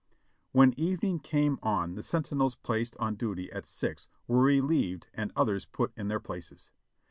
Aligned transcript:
When 0.51 0.73
evening 0.79 1.19
came 1.19 1.59
on 1.61 1.93
the 1.93 2.01
sentinels 2.01 2.55
placed 2.55 2.97
on 2.97 3.13
duty 3.17 3.51
at 3.51 3.67
six 3.67 4.07
were 4.25 4.41
relieved 4.41 5.05
and 5.13 5.31
others 5.35 5.65
put 5.65 5.93
in 5.95 6.07
their 6.07 6.19
places. 6.19 6.71